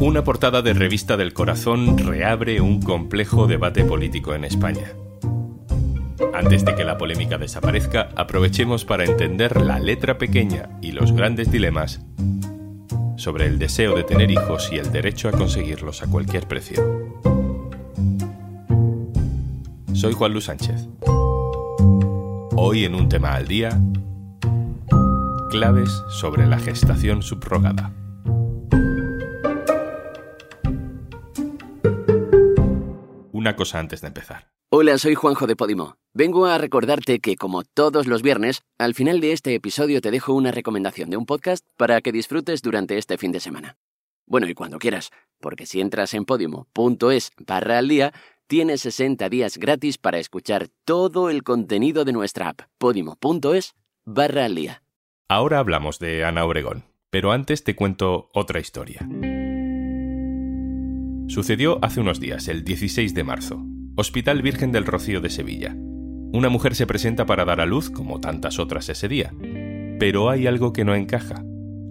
Una 0.00 0.22
portada 0.22 0.60
de 0.60 0.74
revista 0.74 1.16
del 1.16 1.32
corazón 1.32 1.96
reabre 1.96 2.60
un 2.60 2.82
complejo 2.82 3.46
debate 3.46 3.84
político 3.84 4.34
en 4.34 4.44
España. 4.44 4.92
Antes 6.34 6.64
de 6.64 6.74
que 6.74 6.84
la 6.84 6.98
polémica 6.98 7.38
desaparezca, 7.38 8.10
aprovechemos 8.16 8.84
para 8.84 9.04
entender 9.04 9.60
la 9.62 9.78
letra 9.78 10.18
pequeña 10.18 10.68
y 10.82 10.92
los 10.92 11.12
grandes 11.12 11.50
dilemas 11.50 12.04
sobre 13.16 13.46
el 13.46 13.58
deseo 13.58 13.96
de 13.96 14.04
tener 14.04 14.30
hijos 14.30 14.70
y 14.72 14.76
el 14.76 14.92
derecho 14.92 15.28
a 15.28 15.32
conseguirlos 15.32 16.02
a 16.02 16.06
cualquier 16.08 16.46
precio. 16.46 17.14
Soy 19.94 20.12
Juan 20.12 20.32
Luis 20.32 20.44
Sánchez. 20.44 20.88
Hoy 22.56 22.84
en 22.84 22.94
un 22.94 23.08
tema 23.08 23.34
al 23.34 23.48
día, 23.48 23.80
claves 25.50 25.90
sobre 26.10 26.46
la 26.46 26.58
gestación 26.58 27.22
subrogada. 27.22 27.92
Una 33.44 33.56
cosa 33.56 33.78
antes 33.78 34.00
de 34.00 34.06
empezar. 34.06 34.48
Hola, 34.70 34.96
soy 34.96 35.14
Juanjo 35.14 35.46
de 35.46 35.54
Podimo. 35.54 35.98
Vengo 36.14 36.46
a 36.46 36.56
recordarte 36.56 37.20
que, 37.20 37.36
como 37.36 37.62
todos 37.62 38.06
los 38.06 38.22
viernes, 38.22 38.62
al 38.78 38.94
final 38.94 39.20
de 39.20 39.32
este 39.32 39.54
episodio 39.54 40.00
te 40.00 40.10
dejo 40.10 40.32
una 40.32 40.50
recomendación 40.50 41.10
de 41.10 41.18
un 41.18 41.26
podcast 41.26 41.62
para 41.76 42.00
que 42.00 42.10
disfrutes 42.10 42.62
durante 42.62 42.96
este 42.96 43.18
fin 43.18 43.32
de 43.32 43.40
semana. 43.40 43.76
Bueno, 44.24 44.48
y 44.48 44.54
cuando 44.54 44.78
quieras, 44.78 45.10
porque 45.40 45.66
si 45.66 45.82
entras 45.82 46.14
en 46.14 46.24
podimo.es 46.24 47.32
barra 47.46 47.76
al 47.76 47.88
día, 47.88 48.14
tienes 48.46 48.80
60 48.80 49.28
días 49.28 49.58
gratis 49.58 49.98
para 49.98 50.16
escuchar 50.16 50.68
todo 50.86 51.28
el 51.28 51.42
contenido 51.42 52.06
de 52.06 52.14
nuestra 52.14 52.48
app, 52.48 52.62
podimo.es 52.78 53.74
barra 54.06 54.46
al 54.46 54.54
día. 54.54 54.82
Ahora 55.28 55.58
hablamos 55.58 55.98
de 55.98 56.24
Ana 56.24 56.46
Obregón, 56.46 56.84
pero 57.10 57.30
antes 57.30 57.62
te 57.62 57.76
cuento 57.76 58.30
otra 58.32 58.58
historia. 58.58 59.06
Sucedió 61.26 61.78
hace 61.82 62.00
unos 62.00 62.20
días, 62.20 62.48
el 62.48 62.64
16 62.64 63.14
de 63.14 63.24
marzo. 63.24 63.64
Hospital 63.96 64.42
Virgen 64.42 64.72
del 64.72 64.84
Rocío 64.84 65.22
de 65.22 65.30
Sevilla. 65.30 65.74
Una 65.74 66.50
mujer 66.50 66.74
se 66.74 66.86
presenta 66.86 67.24
para 67.24 67.46
dar 67.46 67.60
a 67.60 67.66
luz, 67.66 67.90
como 67.90 68.20
tantas 68.20 68.58
otras 68.58 68.90
ese 68.90 69.08
día. 69.08 69.32
Pero 69.98 70.28
hay 70.28 70.46
algo 70.46 70.74
que 70.74 70.84
no 70.84 70.94
encaja. 70.94 71.42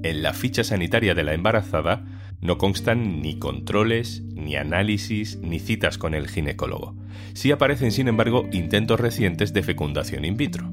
En 0.04 0.22
la 0.22 0.34
ficha 0.34 0.64
sanitaria 0.64 1.16
de 1.16 1.24
la 1.24 1.34
embarazada 1.34 2.06
no 2.42 2.60
constan 2.60 3.22
ni 3.22 3.40
controles, 3.40 4.22
ni 4.36 4.56
análisis, 4.56 5.40
ni 5.42 5.60
citas 5.60 5.98
con 5.98 6.14
el 6.14 6.28
ginecólogo. 6.28 6.96
Sí 7.34 7.52
aparecen, 7.52 7.92
sin 7.92 8.08
embargo, 8.08 8.48
intentos 8.52 9.00
recientes 9.00 9.52
de 9.52 9.64
fecundación 9.64 10.26
in 10.26 10.38
vitro. 10.38 10.72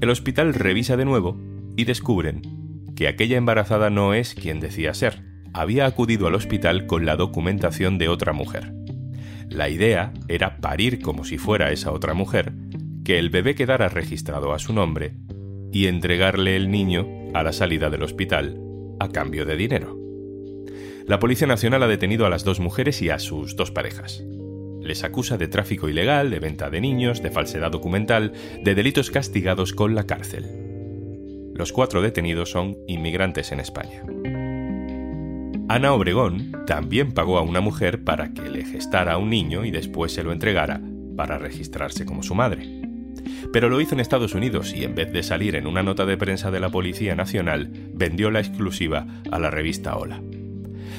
El 0.00 0.10
hospital 0.10 0.52
revisa 0.52 0.96
de 0.96 1.04
nuevo 1.04 1.40
y 1.76 1.84
descubren 1.84 2.42
que 2.96 3.06
aquella 3.06 3.36
embarazada 3.36 3.88
no 3.88 4.14
es 4.14 4.34
quien 4.34 4.58
decía 4.58 4.94
ser. 4.94 5.35
Había 5.56 5.86
acudido 5.86 6.26
al 6.26 6.34
hospital 6.34 6.84
con 6.84 7.06
la 7.06 7.16
documentación 7.16 7.96
de 7.96 8.10
otra 8.10 8.34
mujer. 8.34 8.74
La 9.48 9.70
idea 9.70 10.12
era 10.28 10.58
parir 10.58 11.00
como 11.00 11.24
si 11.24 11.38
fuera 11.38 11.72
esa 11.72 11.92
otra 11.92 12.12
mujer, 12.12 12.52
que 13.06 13.18
el 13.18 13.30
bebé 13.30 13.54
quedara 13.54 13.88
registrado 13.88 14.52
a 14.52 14.58
su 14.58 14.74
nombre 14.74 15.14
y 15.72 15.86
entregarle 15.86 16.56
el 16.56 16.70
niño 16.70 17.08
a 17.32 17.42
la 17.42 17.54
salida 17.54 17.88
del 17.88 18.02
hospital 18.02 18.60
a 19.00 19.08
cambio 19.08 19.46
de 19.46 19.56
dinero. 19.56 19.98
La 21.06 21.18
Policía 21.20 21.46
Nacional 21.46 21.82
ha 21.84 21.88
detenido 21.88 22.26
a 22.26 22.30
las 22.30 22.44
dos 22.44 22.60
mujeres 22.60 23.00
y 23.00 23.08
a 23.08 23.18
sus 23.18 23.56
dos 23.56 23.70
parejas. 23.70 24.22
Les 24.82 25.04
acusa 25.04 25.38
de 25.38 25.48
tráfico 25.48 25.88
ilegal, 25.88 26.28
de 26.28 26.38
venta 26.38 26.68
de 26.68 26.82
niños, 26.82 27.22
de 27.22 27.30
falsedad 27.30 27.70
documental, 27.70 28.34
de 28.62 28.74
delitos 28.74 29.10
castigados 29.10 29.72
con 29.72 29.94
la 29.94 30.04
cárcel. 30.04 30.44
Los 31.54 31.72
cuatro 31.72 32.02
detenidos 32.02 32.50
son 32.50 32.76
inmigrantes 32.86 33.52
en 33.52 33.60
España. 33.60 34.02
Ana 35.68 35.92
Obregón 35.92 36.52
también 36.64 37.12
pagó 37.12 37.38
a 37.38 37.42
una 37.42 37.60
mujer 37.60 38.04
para 38.04 38.32
que 38.32 38.48
le 38.48 38.64
gestara 38.64 39.14
a 39.14 39.18
un 39.18 39.30
niño 39.30 39.64
y 39.64 39.72
después 39.72 40.12
se 40.12 40.22
lo 40.22 40.30
entregara 40.30 40.80
para 41.16 41.38
registrarse 41.38 42.06
como 42.06 42.22
su 42.22 42.36
madre. 42.36 42.82
Pero 43.52 43.68
lo 43.68 43.80
hizo 43.80 43.94
en 43.94 44.00
Estados 44.00 44.34
Unidos 44.34 44.72
y 44.72 44.84
en 44.84 44.94
vez 44.94 45.12
de 45.12 45.24
salir 45.24 45.56
en 45.56 45.66
una 45.66 45.82
nota 45.82 46.06
de 46.06 46.16
prensa 46.16 46.52
de 46.52 46.60
la 46.60 46.70
Policía 46.70 47.16
Nacional, 47.16 47.70
vendió 47.92 48.30
la 48.30 48.38
exclusiva 48.38 49.06
a 49.32 49.40
la 49.40 49.50
revista 49.50 49.96
Hola. 49.96 50.22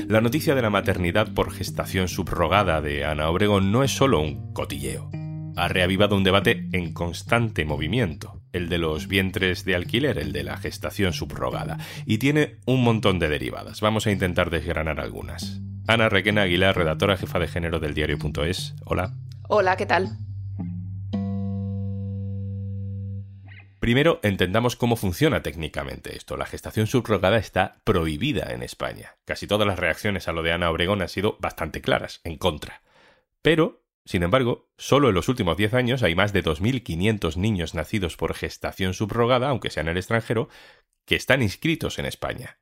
La 0.09 0.19
noticia 0.19 0.53
de 0.53 0.62
la 0.62 0.69
maternidad 0.69 1.34
por 1.34 1.52
gestación 1.52 2.09
subrogada 2.09 2.81
de 2.81 3.06
Ana 3.06 3.30
Obregón 3.30 3.72
no 3.72 3.84
es 3.84 3.92
solo 3.92 4.19
un 4.19 4.52
cotilleo. 4.52 5.09
Ha 5.57 5.68
reavivado 5.69 6.16
un 6.16 6.23
debate 6.23 6.69
en 6.72 6.94
constante 6.94 7.66
movimiento, 7.66 8.44
el 8.53 8.69
de 8.69 8.78
los 8.78 9.07
vientres 9.07 9.66
de 9.66 9.73
alquiler, 9.73 10.19
el 10.19 10.31
de 10.31 10.44
la 10.44 10.57
gestación 10.57 11.13
subrogada, 11.13 11.79
y 12.06 12.19
tiene 12.19 12.57
un 12.68 12.84
montón 12.84 13.18
de 13.18 13.28
derivadas. 13.28 13.81
Vamos 13.81 14.06
a 14.06 14.12
intentar 14.12 14.51
desgranar 14.51 15.00
algunas. 15.00 15.59
Ana 15.88 16.09
Requena 16.09 16.44
Aguilar, 16.44 16.78
redactora 16.78 17.18
jefa 17.18 17.40
de 17.40 17.47
género 17.47 17.79
del 17.79 17.95
diario.es. 17.95 18.75
Hola. 18.85 19.16
Hola, 19.47 19.75
¿qué 19.78 19.88
tal? 19.88 20.19
Primero, 23.79 24.19
entendamos 24.22 24.75
cómo 24.75 24.95
funciona 24.95 25.41
técnicamente 25.41 26.16
esto. 26.16 26.38
La 26.38 26.45
gestación 26.45 26.85
subrogada 26.85 27.38
está 27.38 27.78
prohibida 27.84 28.53
en 28.53 28.62
España. 28.62 29.16
Casi 29.25 29.47
todas 29.47 29.66
las 29.68 29.79
reacciones 29.79 30.28
a 30.28 30.34
lo 30.34 30.44
de 30.44 30.51
Ana 30.51 30.69
Obregón 30.69 31.01
han 31.01 31.09
sido 31.09 31.38
bastante 31.39 31.81
claras, 31.81 32.22
en 32.24 32.38
contra. 32.38 32.84
Pero, 33.41 33.87
sin 34.07 34.23
embargo, 34.23 34.69
solo 34.78 35.09
en 35.09 35.16
los 35.16 35.28
últimos 35.28 35.57
10 35.57 35.73
años 35.73 36.01
hay 36.01 36.16
más 36.16 36.31
de 36.31 36.41
2.500 36.41 37.35
niños 37.35 37.73
nacidos 37.73 38.16
por 38.16 38.34
gestación 38.34 38.94
subrogada, 38.94 39.50
aunque 39.50 39.69
sea 39.69 39.81
en 39.81 39.90
el 39.90 39.97
extranjero, 39.97 40.47
que 41.06 41.16
están 41.16 41.41
inscritos 41.41 42.00
en 42.00 42.06
España. 42.06 42.59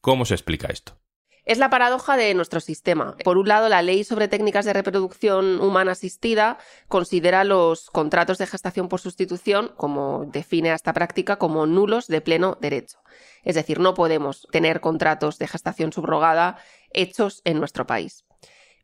¿Cómo 0.00 0.24
se 0.24 0.32
explica 0.32 0.68
esto? 0.68 0.98
Es 1.44 1.58
la 1.58 1.68
paradoja 1.68 2.16
de 2.16 2.32
nuestro 2.32 2.60
sistema. 2.60 3.16
Por 3.22 3.36
un 3.36 3.48
lado, 3.48 3.68
la 3.68 3.82
ley 3.82 4.02
sobre 4.04 4.28
técnicas 4.28 4.64
de 4.64 4.72
reproducción 4.72 5.60
humana 5.60 5.92
asistida 5.92 6.56
considera 6.88 7.44
los 7.44 7.90
contratos 7.90 8.38
de 8.38 8.46
gestación 8.46 8.88
por 8.88 9.00
sustitución, 9.00 9.72
como 9.76 10.24
define 10.26 10.72
esta 10.72 10.94
práctica, 10.94 11.36
como 11.36 11.66
nulos 11.66 12.06
de 12.06 12.22
pleno 12.22 12.56
derecho. 12.60 12.98
Es 13.44 13.54
decir, 13.54 13.78
no 13.78 13.92
podemos 13.92 14.46
tener 14.52 14.80
contratos 14.80 15.38
de 15.38 15.48
gestación 15.48 15.92
subrogada 15.92 16.58
hechos 16.92 17.42
en 17.44 17.58
nuestro 17.58 17.86
país. 17.86 18.24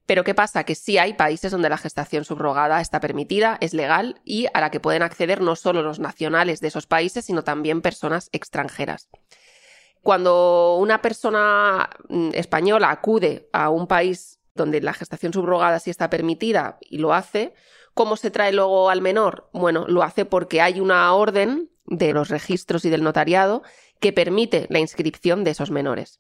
Pero 0.06 0.25
¿qué 0.25 0.34
pasa? 0.34 0.65
Que 0.65 0.75
sí 0.75 0.98
hay 0.98 1.15
países 1.15 1.50
donde 1.50 1.69
la 1.69 1.78
gestación 1.78 2.25
subrogada 2.25 2.81
está 2.81 3.00
permitida, 3.00 3.56
es 3.60 3.72
legal 3.72 4.20
y 4.25 4.47
a 4.53 4.60
la 4.60 4.70
que 4.70 4.81
pueden 4.81 5.03
acceder 5.03 5.41
no 5.41 5.56
solo 5.56 5.82
los 5.82 5.98
nacionales 5.98 6.60
de 6.60 6.69
esos 6.69 6.87
países, 6.87 7.25
sino 7.25 7.42
también 7.42 7.81
personas 7.81 8.28
extranjeras. 8.32 9.09
Cuando 10.03 10.76
una 10.76 11.00
persona 11.00 11.88
mm, 12.09 12.31
española 12.34 12.91
acude 12.91 13.48
a 13.53 13.70
un 13.70 13.87
país 13.87 14.38
donde 14.54 14.82
la 14.82 14.92
gestación 14.92 15.32
subrogada 15.32 15.81
sí 15.81 15.91
está 15.91 16.10
permitida 16.10 16.76
y 16.81 16.98
lo 16.98 17.15
hace, 17.15 17.54
¿cómo 17.94 18.16
se 18.16 18.31
trae 18.31 18.53
luego 18.53 18.91
al 18.91 19.00
menor? 19.00 19.48
Bueno, 19.54 19.86
lo 19.88 20.03
hace 20.03 20.26
porque 20.26 20.60
hay 20.60 20.81
una 20.81 21.12
orden 21.15 21.71
de 21.86 22.12
los 22.12 22.28
registros 22.28 22.84
y 22.84 22.91
del 22.91 23.03
notariado 23.03 23.62
que 24.00 24.12
permite 24.12 24.66
la 24.69 24.78
inscripción 24.78 25.44
de 25.44 25.53
esos 25.53 25.71
menores. 25.71 26.19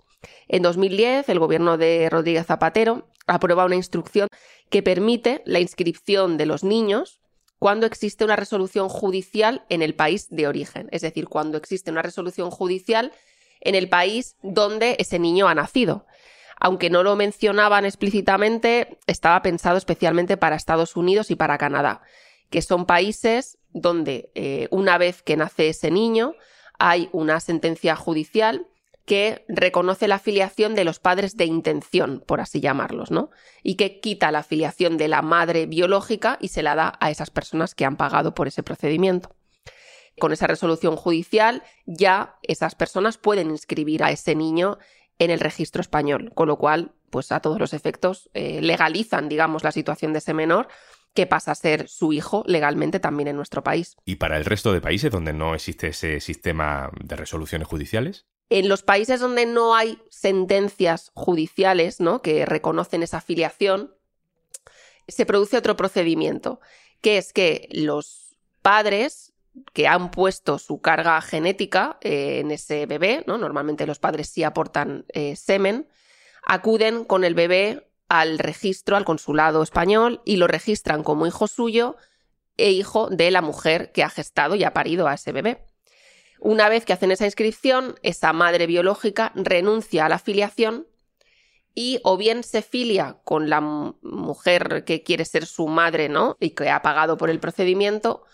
En 0.48 0.62
2010, 0.62 1.28
el 1.28 1.38
gobierno 1.38 1.76
de 1.76 2.08
Rodríguez 2.10 2.46
Zapatero 2.46 3.08
aprueba 3.26 3.64
una 3.64 3.76
instrucción 3.76 4.28
que 4.70 4.82
permite 4.82 5.42
la 5.44 5.60
inscripción 5.60 6.36
de 6.36 6.46
los 6.46 6.64
niños 6.64 7.20
cuando 7.58 7.86
existe 7.86 8.24
una 8.24 8.36
resolución 8.36 8.88
judicial 8.88 9.64
en 9.70 9.80
el 9.80 9.94
país 9.94 10.26
de 10.28 10.46
origen, 10.46 10.88
es 10.90 11.02
decir, 11.02 11.28
cuando 11.28 11.56
existe 11.56 11.90
una 11.90 12.02
resolución 12.02 12.50
judicial 12.50 13.12
en 13.60 13.74
el 13.74 13.88
país 13.88 14.36
donde 14.42 14.96
ese 14.98 15.18
niño 15.18 15.48
ha 15.48 15.54
nacido. 15.54 16.06
Aunque 16.60 16.90
no 16.90 17.02
lo 17.02 17.16
mencionaban 17.16 17.84
explícitamente, 17.84 18.98
estaba 19.06 19.40
pensado 19.42 19.78
especialmente 19.78 20.36
para 20.36 20.56
Estados 20.56 20.96
Unidos 20.96 21.30
y 21.30 21.36
para 21.36 21.58
Canadá, 21.58 22.02
que 22.50 22.62
son 22.62 22.86
países 22.86 23.58
donde 23.72 24.30
eh, 24.34 24.68
una 24.70 24.98
vez 24.98 25.22
que 25.22 25.36
nace 25.36 25.68
ese 25.68 25.90
niño 25.90 26.34
hay 26.78 27.08
una 27.12 27.40
sentencia 27.40 27.96
judicial 27.96 28.66
que 29.06 29.44
reconoce 29.48 30.08
la 30.08 30.16
afiliación 30.16 30.74
de 30.74 30.84
los 30.84 30.98
padres 30.98 31.36
de 31.36 31.44
intención, 31.44 32.22
por 32.26 32.40
así 32.40 32.60
llamarlos, 32.60 33.10
¿no? 33.10 33.30
Y 33.62 33.76
que 33.76 34.00
quita 34.00 34.30
la 34.30 34.40
afiliación 34.40 34.96
de 34.96 35.08
la 35.08 35.22
madre 35.22 35.66
biológica 35.66 36.38
y 36.40 36.48
se 36.48 36.62
la 36.62 36.74
da 36.74 36.94
a 37.00 37.10
esas 37.10 37.30
personas 37.30 37.74
que 37.74 37.84
han 37.84 37.96
pagado 37.96 38.34
por 38.34 38.48
ese 38.48 38.62
procedimiento 38.62 39.34
con 40.18 40.32
esa 40.32 40.46
resolución 40.46 40.96
judicial 40.96 41.62
ya 41.86 42.36
esas 42.42 42.74
personas 42.74 43.18
pueden 43.18 43.50
inscribir 43.50 44.04
a 44.04 44.10
ese 44.10 44.34
niño 44.34 44.78
en 45.18 45.30
el 45.30 45.40
registro 45.40 45.80
español, 45.80 46.32
con 46.34 46.48
lo 46.48 46.56
cual, 46.56 46.92
pues 47.10 47.32
a 47.32 47.40
todos 47.40 47.58
los 47.58 47.72
efectos, 47.72 48.30
eh, 48.34 48.60
legalizan, 48.60 49.28
digamos, 49.28 49.62
la 49.62 49.72
situación 49.72 50.12
de 50.12 50.18
ese 50.18 50.34
menor 50.34 50.68
que 51.14 51.26
pasa 51.26 51.52
a 51.52 51.54
ser 51.54 51.88
su 51.88 52.12
hijo 52.12 52.42
legalmente 52.46 52.98
también 52.98 53.28
en 53.28 53.36
nuestro 53.36 53.62
país. 53.62 53.96
¿Y 54.04 54.16
para 54.16 54.36
el 54.36 54.44
resto 54.44 54.72
de 54.72 54.80
países 54.80 55.12
donde 55.12 55.32
no 55.32 55.54
existe 55.54 55.88
ese 55.88 56.18
sistema 56.20 56.90
de 57.00 57.14
resoluciones 57.14 57.68
judiciales? 57.68 58.26
En 58.50 58.68
los 58.68 58.82
países 58.82 59.20
donde 59.20 59.46
no 59.46 59.74
hay 59.74 59.98
sentencias 60.10 61.10
judiciales 61.14 62.00
¿no? 62.00 62.22
que 62.22 62.44
reconocen 62.46 63.02
esa 63.02 63.18
afiliación, 63.18 63.94
se 65.08 65.26
produce 65.26 65.56
otro 65.56 65.76
procedimiento, 65.76 66.60
que 67.00 67.18
es 67.18 67.32
que 67.32 67.68
los 67.72 68.36
padres 68.62 69.34
que 69.72 69.86
han 69.86 70.10
puesto 70.10 70.58
su 70.58 70.80
carga 70.80 71.20
genética 71.20 71.98
eh, 72.00 72.40
en 72.40 72.50
ese 72.50 72.86
bebé, 72.86 73.24
¿no? 73.26 73.38
Normalmente 73.38 73.86
los 73.86 73.98
padres 73.98 74.28
sí 74.28 74.42
aportan 74.42 75.04
eh, 75.08 75.36
semen, 75.36 75.88
acuden 76.44 77.04
con 77.04 77.24
el 77.24 77.34
bebé 77.34 77.88
al 78.08 78.38
registro, 78.38 78.96
al 78.96 79.04
consulado 79.04 79.62
español, 79.62 80.22
y 80.24 80.36
lo 80.36 80.46
registran 80.46 81.02
como 81.02 81.26
hijo 81.26 81.46
suyo 81.46 81.96
e 82.56 82.70
hijo 82.70 83.08
de 83.10 83.30
la 83.30 83.42
mujer 83.42 83.92
que 83.92 84.02
ha 84.02 84.10
gestado 84.10 84.54
y 84.54 84.64
ha 84.64 84.72
parido 84.72 85.08
a 85.08 85.14
ese 85.14 85.32
bebé. 85.32 85.64
Una 86.44 86.68
vez 86.68 86.84
que 86.84 86.92
hacen 86.92 87.10
esa 87.10 87.24
inscripción, 87.24 87.98
esa 88.02 88.34
madre 88.34 88.66
biológica 88.66 89.32
renuncia 89.34 90.04
a 90.04 90.10
la 90.10 90.18
filiación 90.18 90.86
y 91.74 92.00
o 92.04 92.18
bien 92.18 92.42
se 92.44 92.60
filia 92.60 93.16
con 93.24 93.48
la 93.48 93.62
mujer 93.62 94.84
que 94.84 95.02
quiere 95.02 95.24
ser 95.24 95.46
su 95.46 95.68
madre, 95.68 96.10
¿no? 96.10 96.36
Y 96.40 96.50
que 96.50 96.68
ha 96.68 96.82
pagado 96.82 97.16
por 97.16 97.30
el 97.30 97.40
procedimiento, 97.40 98.24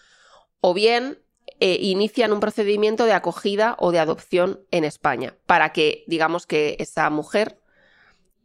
o 0.60 0.74
bien 0.74 1.20
eh, 1.60 1.78
inician 1.80 2.32
un 2.32 2.40
procedimiento 2.40 3.04
de 3.04 3.12
acogida 3.12 3.76
o 3.78 3.92
de 3.92 4.00
adopción 4.00 4.58
en 4.72 4.82
España, 4.82 5.36
para 5.46 5.72
que, 5.72 6.02
digamos, 6.08 6.48
que 6.48 6.74
esa 6.80 7.08
mujer 7.10 7.60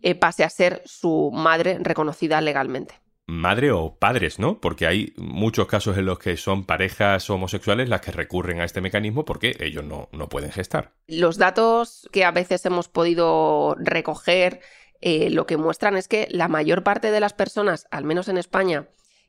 eh, 0.04 0.14
pase 0.14 0.44
a 0.44 0.50
ser 0.52 0.84
su 0.86 1.32
madre 1.34 1.80
reconocida 1.82 2.40
legalmente. 2.40 3.02
Madre 3.28 3.72
o 3.72 3.96
padres, 3.96 4.38
¿no? 4.38 4.60
Porque 4.60 4.86
hay 4.86 5.14
muchos 5.18 5.68
casos 5.68 5.98
en 5.98 6.06
los 6.06 6.20
que 6.20 6.38
son 6.38 6.64
parejas 6.64 7.28
homosexuales 7.30 7.90
las 7.90 8.02
que 8.02 8.12
recurren 8.12 8.62
a 8.62 8.66
este 8.66 8.82
mecanismo 8.82 9.26
porque 9.26 9.56
ellos 9.60 9.84
no, 9.84 10.10
no 10.12 10.30
pueden 10.30 10.52
gestar. 10.52 10.92
Los 11.08 11.38
datos 11.38 12.08
que 12.12 12.24
a 12.24 12.32
veces 12.32 12.66
hemos 12.66 12.88
podido 12.88 13.76
recoger 13.80 14.62
eh, 15.02 15.30
lo 15.30 15.46
que 15.46 15.58
muestran 15.58 15.98
es 15.98 16.08
que 16.08 16.28
la 16.32 16.48
mayor 16.48 16.84
parte 16.84 17.12
de 17.12 17.20
las 17.20 17.34
personas, 17.34 17.88
al 17.92 18.04
menos 18.04 18.28
en 18.28 18.38
España, 18.38 18.88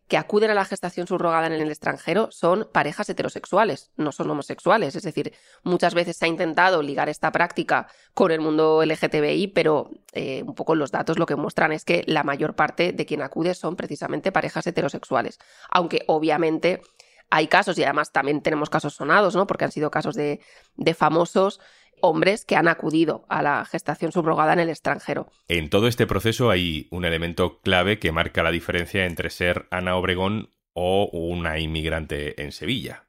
que 0.09 0.17
acuden 0.17 0.51
a 0.51 0.55
la 0.55 0.65
gestación 0.65 1.07
subrogada 1.07 1.47
en 1.47 1.53
el 1.53 1.69
extranjero 1.69 2.29
son 2.31 2.69
parejas 2.73 3.09
heterosexuales, 3.09 3.91
no 3.97 4.13
son 4.13 4.31
homosexuales. 4.31 4.95
Es 4.95 5.03
decir, 5.03 5.33
muchas 5.65 5.95
veces 5.95 6.17
se 6.17 6.27
ha 6.27 6.29
intentado 6.29 6.83
ligar 6.83 7.09
esta 7.09 7.33
práctica 7.33 7.89
con 8.15 8.31
el 8.31 8.41
mundo 8.41 8.83
LGTBI, 8.85 9.49
pero 9.49 9.91
eh, 10.13 10.45
un 10.47 10.55
poco 10.55 10.75
los 10.75 10.93
datos 10.93 11.19
lo 11.19 11.27
que 11.27 11.35
muestran 11.35 11.73
es 11.73 11.85
que 11.85 12.05
la 12.07 12.23
mayor 12.23 12.55
parte 12.55 12.93
de 12.93 13.07
quien 13.07 13.23
acude 13.23 13.55
son 13.55 13.75
precisamente 13.75 14.31
parejas 14.31 14.67
heterosexuales. 14.67 15.39
Aunque 15.71 16.05
obviamente 16.07 16.83
hay 17.29 17.49
casos, 17.49 17.77
y 17.79 17.83
además 17.83 18.13
también 18.13 18.41
tenemos 18.41 18.71
casos 18.71 18.95
sonados, 18.95 19.35
¿no? 19.35 19.49
Porque 19.49 19.65
han 19.65 19.73
sido 19.73 19.91
casos 19.91 20.15
de, 20.15 20.41
de 20.77 20.95
famosos 20.95 21.61
hombres 22.01 22.45
que 22.45 22.57
han 22.57 22.69
acudido 22.69 23.25
a 23.29 23.43
la 23.43 23.65
gestación 23.65 24.13
subrogada 24.13 24.53
en 24.53 24.61
el 24.61 24.69
extranjero. 24.69 25.29
En 25.49 25.71
todo 25.71 25.89
este 25.89 26.07
proceso 26.07 26.51
hay 26.51 26.89
un 26.91 27.05
elemento 27.05 27.61
clave 27.61 27.99
que 27.99 28.13
marca 28.13 28.43
la 28.43 28.51
diferencia 28.51 29.07
entre 29.07 29.31
ser 29.31 29.67
Ana 29.71 29.97
Obregón 29.97 30.51
o 30.73 31.09
una 31.13 31.59
inmigrante 31.59 32.43
en 32.43 32.53
Sevilla. 32.53 33.05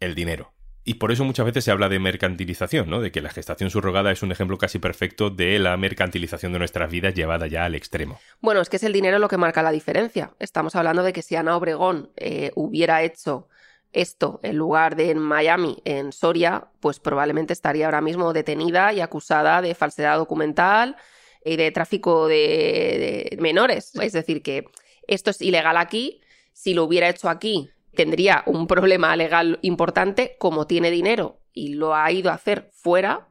El 0.00 0.14
dinero. 0.14 0.52
Y 0.82 0.94
por 0.94 1.12
eso 1.12 1.24
muchas 1.24 1.46
veces 1.46 1.64
se 1.64 1.70
habla 1.70 1.88
de 1.88 1.98
mercantilización, 1.98 2.88
¿no? 2.88 3.00
De 3.00 3.12
que 3.12 3.20
la 3.20 3.28
gestación 3.28 3.70
subrogada 3.70 4.10
es 4.10 4.22
un 4.22 4.32
ejemplo 4.32 4.56
casi 4.58 4.78
perfecto 4.78 5.30
de 5.30 5.58
la 5.58 5.76
mercantilización 5.76 6.52
de 6.52 6.58
nuestras 6.58 6.90
vidas 6.90 7.14
llevada 7.14 7.46
ya 7.46 7.64
al 7.64 7.74
extremo. 7.74 8.18
Bueno, 8.40 8.60
es 8.60 8.70
que 8.70 8.76
es 8.76 8.82
el 8.82 8.92
dinero 8.92 9.18
lo 9.18 9.28
que 9.28 9.36
marca 9.36 9.62
la 9.62 9.72
diferencia. 9.72 10.32
Estamos 10.38 10.74
hablando 10.76 11.02
de 11.02 11.12
que 11.12 11.22
si 11.22 11.36
Ana 11.36 11.56
Obregón 11.56 12.10
eh, 12.16 12.50
hubiera 12.54 13.02
hecho 13.02 13.48
esto 13.92 14.40
en 14.42 14.56
lugar 14.56 14.96
de 14.96 15.10
en 15.10 15.18
Miami, 15.18 15.82
en 15.84 16.12
Soria, 16.12 16.68
pues 16.80 17.00
probablemente 17.00 17.52
estaría 17.52 17.86
ahora 17.86 18.00
mismo 18.00 18.32
detenida 18.32 18.92
y 18.92 19.00
acusada 19.00 19.62
de 19.62 19.74
falsedad 19.74 20.18
documental 20.18 20.96
y 21.44 21.56
de 21.56 21.70
tráfico 21.72 22.28
de, 22.28 23.36
menores. 23.40 23.94
Es 23.96 24.12
decir, 24.12 24.42
que 24.42 24.64
esto 25.06 25.30
es 25.30 25.40
ilegal 25.40 25.76
aquí. 25.76 26.20
Si 26.52 26.74
lo 26.74 26.84
hubiera 26.84 27.08
hecho 27.08 27.28
aquí, 27.28 27.70
tendría 27.94 28.42
un 28.46 28.66
problema 28.66 29.16
legal 29.16 29.58
importante. 29.62 30.36
Como 30.38 30.66
tiene 30.66 30.90
dinero 30.90 31.40
y 31.52 31.74
lo 31.74 31.94
ha 31.94 32.12
ido 32.12 32.30
a 32.30 32.34
hacer 32.34 32.70
fuera, 32.72 33.28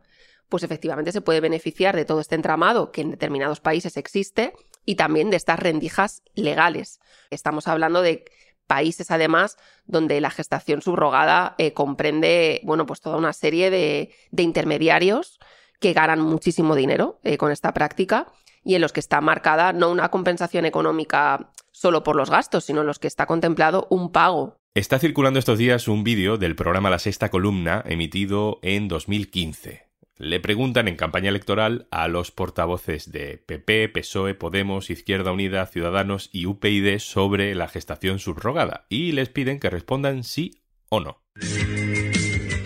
pues 0.50 0.64
efectivamente 0.64 1.12
se 1.12 1.22
puede 1.22 1.40
beneficiar 1.40 1.96
de 1.96 2.06
todo 2.06 2.20
este 2.20 2.36
entramado 2.36 2.92
que 2.92 3.02
en 3.02 3.12
determinados 3.12 3.60
países 3.60 3.96
existe 3.98 4.54
y 4.84 4.96
también 4.96 5.30
de 5.30 5.38
estas 5.38 5.60
rendijas 5.60 6.24
legales. 6.34 7.00
Estamos 7.30 7.68
hablando 7.68 8.02
de 8.02 8.26
países 8.70 9.10
además 9.10 9.58
donde 9.88 10.22
la 10.22 10.30
gestación 10.30 10.82
subrogada 10.82 11.56
eh, 11.58 11.74
comprende, 11.74 12.62
bueno, 12.64 12.86
pues 12.86 13.02
toda 13.02 13.18
una 13.18 13.34
serie 13.34 13.72
de, 13.72 14.12
intermediarios 14.38 15.40
que 15.80 15.94
ganan 15.94 16.22
muchísimo 16.22 16.76
dinero 16.76 17.20
eh, 17.24 17.38
con 17.38 17.52
esta 17.52 17.74
práctica 17.74 18.28
y 18.64 18.76
en 18.76 18.82
los 18.82 18.94
que 18.94 19.00
está 19.00 19.20
marcada 19.22 19.74
no 19.74 19.90
una 19.90 20.10
compensación 20.10 20.66
económica 20.66 21.52
solo 21.72 22.04
por 22.04 22.16
los 22.16 22.30
gastos, 22.30 22.66
sino 22.66 22.82
en 22.82 22.88
los 22.88 23.00
que 23.00 23.08
está 23.08 23.26
contemplado 23.26 23.88
un 23.90 24.12
pago. 24.12 24.58
Está 24.76 25.00
circulando 25.00 25.40
estos 25.40 25.58
días 25.58 25.88
un 25.88 26.04
vídeo 26.04 26.38
del 26.38 26.56
programa 26.56 26.92
La 26.92 27.00
Sexta 27.00 27.30
Columna 27.30 27.84
emitido 27.88 28.60
en 28.62 28.88
2015 28.88 29.89
le 30.20 30.42
preguntan 30.42 30.90
en 30.90 30.98
campaña 30.98 31.30
electoral 31.30 31.88
a 31.92 32.10
los 32.10 32.30
portavoces 32.32 33.10
de 33.10 33.38
PP, 33.38 33.88
PSOE, 33.88 34.36
Podemos, 34.36 34.90
Izquierda 34.90 35.32
Unida, 35.32 35.66
Ciudadanos 35.66 36.30
y 36.34 36.46
UPyD 36.46 37.00
sobre 37.00 37.56
la 37.56 37.70
gestación 37.70 38.20
subrogada 38.20 38.86
y 38.90 39.14
les 39.14 39.30
piden 39.30 39.62
que 39.62 39.70
respondan 39.70 40.26
sí 40.26 40.62
o 40.90 41.00
no. 41.00 41.24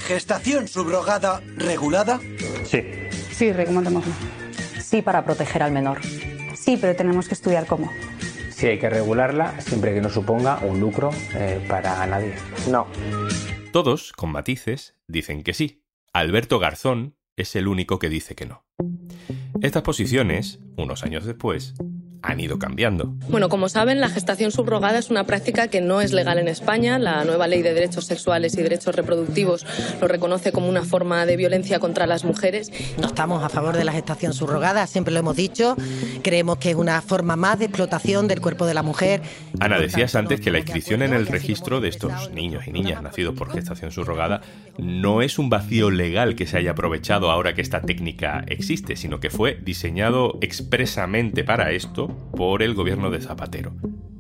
¿Gestación 0.08 0.68
subrogada 0.68 1.42
regulada? 1.56 2.20
Sí. 2.66 2.82
Sí, 3.32 3.54
recomendamos 3.54 4.04
Sí, 4.80 5.04
para 5.04 5.24
proteger 5.24 5.62
al 5.62 5.72
menor. 5.72 6.00
Sí, 6.56 6.78
pero 6.82 6.96
tenemos 6.96 7.28
que 7.28 7.36
estudiar 7.36 7.68
cómo. 7.68 7.92
Sí, 8.50 8.66
hay 8.68 8.80
que 8.80 8.90
regularla 8.90 9.62
siempre 9.62 9.94
que 9.94 10.02
no 10.02 10.10
suponga 10.10 10.58
un 10.60 10.80
lucro 10.80 11.12
eh, 11.36 11.64
para 11.68 12.06
nadie. 12.08 12.34
No. 12.70 12.88
Todos, 13.72 14.12
con 14.12 14.32
matices, 14.32 14.96
dicen 15.08 15.44
que 15.44 15.54
sí. 15.54 15.84
Alberto 16.14 16.60
Garzón, 16.60 17.16
es 17.36 17.56
el 17.56 17.68
único 17.68 18.00
que 18.00 18.10
dice 18.10 18.36
que 18.36 18.46
no. 18.46 18.64
Estas 19.62 19.84
posiciones, 19.84 20.60
unos 20.78 21.04
años 21.04 21.26
después, 21.26 21.74
han 22.24 22.40
ido 22.40 22.58
cambiando. 22.58 23.14
Bueno, 23.30 23.50
como 23.50 23.68
saben, 23.70 24.00
la 24.00 24.10
gestación 24.10 24.52
subrogada 24.52 24.98
es 24.98 25.10
una 25.10 25.26
práctica 25.26 25.68
que 25.68 25.82
no 25.82 26.02
es 26.02 26.14
legal 26.14 26.40
en 26.40 26.48
España. 26.48 26.98
La 26.98 27.24
nueva 27.26 27.48
ley 27.48 27.62
de 27.62 27.74
derechos 27.74 28.06
sexuales 28.06 28.58
y 28.58 28.64
derechos 28.64 28.96
reproductivos 28.96 29.66
lo 30.02 30.08
reconoce 30.08 30.54
como 30.54 30.70
una 30.70 30.84
forma 30.84 31.26
de 31.26 31.36
violencia 31.36 31.80
contra 31.80 32.08
las 32.08 32.24
mujeres. 32.24 32.72
No 32.98 33.08
estamos 33.08 33.44
a 33.44 33.50
favor 33.50 33.76
de 33.76 33.84
la 33.84 33.92
gestación 33.92 34.34
subrogada, 34.34 34.88
siempre 34.88 35.14
lo 35.14 35.20
hemos 35.20 35.36
dicho. 35.36 35.76
Creemos 36.24 36.58
que 36.58 36.72
es 36.72 36.76
una 36.76 37.02
forma 37.02 37.36
más 37.36 37.60
de 37.60 37.66
explotación 37.66 38.28
del 38.30 38.40
cuerpo 38.40 38.66
de 38.66 38.74
la 38.74 38.84
mujer. 38.84 39.22
Ana, 39.60 39.78
decías 39.78 40.16
antes 40.16 40.40
que 40.40 40.50
la 40.50 40.60
inscripción 40.60 41.02
en 41.02 41.14
el 41.14 41.28
registro 41.28 41.82
de 41.82 41.90
estos 41.90 42.32
niños 42.32 42.66
y 42.68 42.72
niñas 42.72 43.04
nacidos 43.04 43.36
por 43.36 43.52
gestación 43.52 43.92
subrogada 43.92 44.42
no 44.78 45.22
es 45.22 45.38
un 45.40 45.50
vacío 45.50 45.92
legal 45.92 46.36
que 46.36 46.48
se 46.48 46.58
haya 46.58 46.72
aprovechado 46.72 47.30
ahora 47.30 47.54
que 47.54 47.62
esta 47.62 47.82
técnica 47.82 48.46
existe, 48.48 48.96
sino 48.96 49.20
que 49.20 49.30
fue 49.30 49.60
diseñado 49.62 50.38
expresamente 50.42 51.44
para 51.44 51.72
esto 51.72 52.13
por 52.36 52.64
el 52.64 52.74
gobierno 52.74 53.10
de 53.10 53.22
Zapatero. 53.22 53.74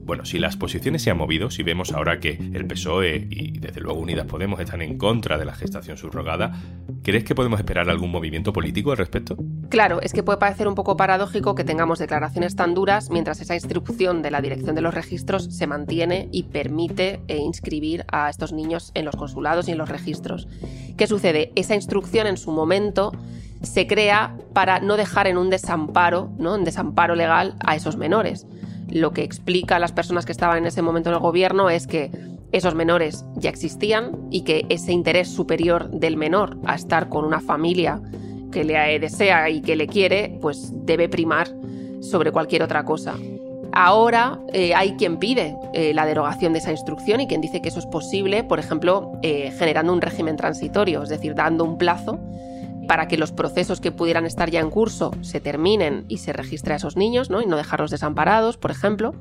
Bueno, 0.05 0.25
si 0.25 0.38
las 0.38 0.57
posiciones 0.57 1.01
se 1.01 1.12
han 1.12 1.17
movido, 1.17 1.50
si 1.50 1.63
vemos 1.63 1.93
ahora 1.93 2.19
que 2.19 2.31
el 2.31 2.67
PSOE 2.67 3.25
y 3.29 3.57
desde 3.59 3.79
luego 3.79 4.01
Unidas 4.01 4.27
Podemos 4.27 4.59
están 4.59 4.81
en 4.81 4.97
contra 4.97 5.38
de 5.38 5.45
la 5.45 5.53
gestación 5.53 5.95
subrogada, 5.95 6.51
¿crees 7.03 7.23
que 7.23 7.35
podemos 7.35 7.57
esperar 7.59 7.89
algún 7.89 8.12
movimiento 8.12 8.51
político 8.51 8.91
al 8.91 8.97
respecto? 8.97 9.38
Claro, 9.69 10.01
es 10.01 10.12
que 10.12 10.21
puede 10.21 10.39
parecer 10.39 10.67
un 10.67 10.75
poco 10.75 10.97
paradójico 10.97 11.55
que 11.55 11.63
tengamos 11.63 12.00
declaraciones 12.00 12.57
tan 12.57 12.73
duras 12.73 13.09
mientras 13.12 13.39
esa 13.39 13.55
instrucción 13.55 14.21
de 14.21 14.31
la 14.31 14.41
dirección 14.41 14.75
de 14.75 14.81
los 14.81 14.93
registros 14.93 15.45
se 15.45 15.67
mantiene 15.67 16.27
y 16.33 16.43
permite 16.43 17.21
eh, 17.29 17.38
inscribir 17.38 18.03
a 18.12 18.29
estos 18.29 18.51
niños 18.51 18.91
en 18.95 19.05
los 19.05 19.15
consulados 19.15 19.69
y 19.69 19.71
en 19.71 19.77
los 19.77 19.88
registros. 19.88 20.50
¿Qué 20.97 21.07
sucede? 21.07 21.53
Esa 21.55 21.75
instrucción 21.75 22.27
en 22.27 22.35
su 22.35 22.51
momento 22.51 23.13
se 23.63 23.88
crea 23.88 24.36
para 24.53 24.79
no 24.79 24.98
dejar 24.98 25.27
en 25.27 25.38
un 25.38 25.50
desamparo, 25.50 26.29
¿no? 26.38 26.58
desamparo 26.58 27.15
legal 27.15 27.55
a 27.65 27.75
esos 27.75 27.98
menores. 27.98 28.46
Lo 28.89 29.12
que 29.12 29.24
explica 29.24 29.77
a 29.77 29.79
las 29.79 29.93
personas 29.93 30.25
que 30.25 30.32
estaban 30.32 30.60
en 30.60 30.65
ese 30.67 30.82
momento 30.82 31.10
en 31.10 31.15
el 31.15 31.22
gobierno 31.22 31.70
es 31.70 31.88
que 31.88 32.12
esos 32.51 32.75
menores 32.75 33.25
ya 33.36 33.50
existían 33.50 34.12
y 34.29 34.41
que 34.41 34.65
ese 34.70 34.91
interés 34.91 35.29
superior 35.29 35.89
del 35.89 36.17
menor 36.17 36.58
a 36.65 36.75
estar 36.75 37.10
con 37.10 37.25
una 37.25 37.39
familia 37.39 38.00
que 38.51 38.63
le 38.63 39.00
desea 39.00 39.50
y 39.50 39.62
que 39.62 39.75
le 39.75 39.88
quiere, 39.88 40.38
pues 40.39 40.72
debe 40.86 41.10
primar 41.10 41.48
sobre 42.01 42.32
cualquier 42.32 42.62
otra 42.62 42.86
cosa. 42.86 43.15
Ahora 43.72 44.39
eh, 44.53 44.75
hay 44.75 44.93
quien 44.98 45.17
pide 45.17 45.55
eh, 45.74 45.96
la 45.96 46.05
derogación 46.05 46.53
de 46.53 46.60
esa 46.60 46.70
instrucción 46.70 47.22
y 47.22 47.27
quien 47.27 47.41
dice 47.41 47.60
que 47.60 47.70
eso 47.70 47.79
es 47.79 47.88
posible, 47.88 48.43
por 48.43 48.60
ejemplo, 48.60 49.13
eh, 49.24 49.51
generando 49.58 49.91
un 49.91 50.01
régimen 50.01 50.36
transitorio, 50.36 51.01
es 51.01 51.10
decir, 51.10 51.34
dando 51.34 51.63
un 51.63 51.79
plazo 51.79 52.20
para 52.87 53.07
que 53.07 53.17
los 53.17 53.31
procesos 53.31 53.79
que 53.79 53.91
pudieran 53.91 54.25
estar 54.25 54.49
ya 54.49 54.59
en 54.59 54.69
curso 54.69 55.11
se 55.21 55.39
terminen 55.39 56.05
y 56.07 56.17
se 56.17 56.33
registre 56.33 56.73
a 56.73 56.77
esos 56.77 56.97
niños, 56.97 57.29
¿no? 57.29 57.41
Y 57.41 57.45
no 57.45 57.57
dejarlos 57.57 57.91
desamparados, 57.91 58.57
por 58.57 58.71
ejemplo. 58.71 59.13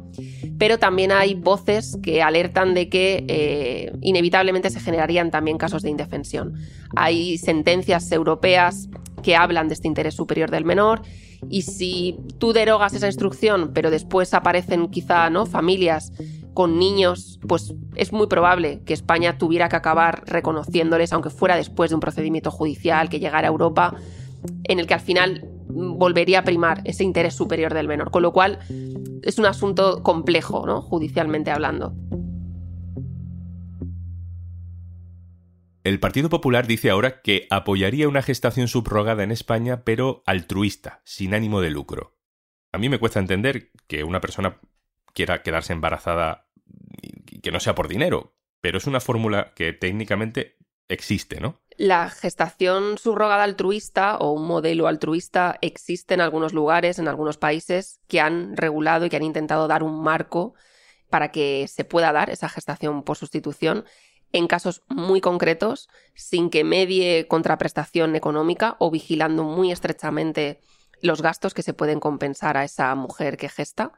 Pero 0.58 0.78
también 0.78 1.12
hay 1.12 1.34
voces 1.34 1.98
que 2.02 2.22
alertan 2.22 2.74
de 2.74 2.88
que 2.88 3.24
eh, 3.28 3.92
inevitablemente 4.00 4.70
se 4.70 4.80
generarían 4.80 5.30
también 5.30 5.58
casos 5.58 5.82
de 5.82 5.90
indefensión. 5.90 6.54
Hay 6.96 7.38
sentencias 7.38 8.10
europeas 8.12 8.88
que 9.22 9.36
hablan 9.36 9.68
de 9.68 9.74
este 9.74 9.88
interés 9.88 10.14
superior 10.14 10.50
del 10.50 10.64
menor 10.64 11.02
y 11.48 11.62
si 11.62 12.18
tú 12.38 12.52
derogas 12.52 12.94
esa 12.94 13.06
instrucción, 13.06 13.72
pero 13.74 13.90
después 13.90 14.34
aparecen 14.34 14.88
quizá 14.88 15.30
¿no? 15.30 15.46
familias 15.46 16.12
con 16.54 16.78
niños, 16.78 17.40
pues 17.46 17.74
es 17.94 18.12
muy 18.12 18.26
probable 18.26 18.82
que 18.84 18.92
España 18.92 19.38
tuviera 19.38 19.68
que 19.68 19.76
acabar 19.76 20.24
reconociéndoles, 20.26 21.12
aunque 21.12 21.30
fuera 21.30 21.56
después 21.56 21.90
de 21.90 21.94
un 21.94 22.00
procedimiento 22.00 22.50
judicial 22.50 23.08
que 23.08 23.20
llegara 23.20 23.48
a 23.48 23.50
Europa, 23.50 23.94
en 24.64 24.78
el 24.78 24.86
que 24.86 24.94
al 24.94 25.00
final 25.00 25.48
volvería 25.68 26.40
a 26.40 26.44
primar 26.44 26.82
ese 26.84 27.04
interés 27.04 27.34
superior 27.34 27.74
del 27.74 27.88
menor. 27.88 28.10
Con 28.10 28.22
lo 28.22 28.32
cual 28.32 28.58
es 29.22 29.38
un 29.38 29.46
asunto 29.46 30.02
complejo, 30.02 30.66
¿no? 30.66 30.82
Judicialmente 30.82 31.50
hablando. 31.50 31.94
El 35.84 35.98
Partido 35.98 36.28
Popular 36.28 36.68
dice 36.68 36.90
ahora 36.90 37.22
que 37.22 37.48
apoyaría 37.50 38.06
una 38.06 38.22
gestación 38.22 38.68
subrogada 38.68 39.24
en 39.24 39.32
España, 39.32 39.82
pero 39.84 40.22
altruista, 40.26 41.02
sin 41.04 41.34
ánimo 41.34 41.60
de 41.60 41.70
lucro. 41.70 42.16
A 42.70 42.78
mí 42.78 42.88
me 42.88 43.00
cuesta 43.00 43.18
entender 43.18 43.72
que 43.88 44.04
una 44.04 44.20
persona 44.20 44.60
quiera 45.12 45.42
quedarse 45.42 45.72
embarazada 45.72 46.48
y 47.30 47.40
que 47.40 47.52
no 47.52 47.60
sea 47.60 47.74
por 47.74 47.88
dinero, 47.88 48.34
pero 48.60 48.78
es 48.78 48.86
una 48.86 49.00
fórmula 49.00 49.52
que 49.54 49.72
técnicamente 49.72 50.56
existe, 50.88 51.40
¿no? 51.40 51.60
La 51.76 52.10
gestación 52.10 52.98
subrogada 52.98 53.44
altruista 53.44 54.16
o 54.18 54.32
un 54.32 54.46
modelo 54.46 54.86
altruista 54.86 55.58
existe 55.62 56.14
en 56.14 56.20
algunos 56.20 56.52
lugares, 56.52 56.98
en 56.98 57.08
algunos 57.08 57.38
países, 57.38 58.00
que 58.08 58.20
han 58.20 58.56
regulado 58.56 59.06
y 59.06 59.10
que 59.10 59.16
han 59.16 59.22
intentado 59.22 59.68
dar 59.68 59.82
un 59.82 60.02
marco 60.02 60.54
para 61.08 61.30
que 61.30 61.66
se 61.68 61.84
pueda 61.84 62.12
dar 62.12 62.30
esa 62.30 62.48
gestación 62.48 63.02
por 63.02 63.16
sustitución 63.16 63.84
en 64.32 64.46
casos 64.48 64.82
muy 64.88 65.20
concretos, 65.20 65.88
sin 66.14 66.50
que 66.50 66.64
medie 66.64 67.26
contraprestación 67.28 68.16
económica 68.16 68.76
o 68.78 68.90
vigilando 68.90 69.44
muy 69.44 69.72
estrechamente 69.72 70.60
los 71.02 71.20
gastos 71.20 71.52
que 71.52 71.62
se 71.62 71.74
pueden 71.74 72.00
compensar 72.00 72.56
a 72.56 72.64
esa 72.64 72.94
mujer 72.94 73.36
que 73.36 73.48
gesta. 73.48 73.92